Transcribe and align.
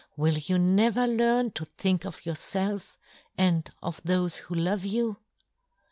33" 0.15 0.15
will 0.17 0.37
you 0.47 0.57
never 0.57 1.05
learn 1.05 1.51
to 1.51 1.63
think 1.77 2.05
of" 2.05 2.21
yourfelf, 2.23 2.97
and 3.37 3.69
of 3.83 4.01
thofe 4.03 4.37
who 4.39 4.55
love" 4.55 4.83
you 4.83 5.17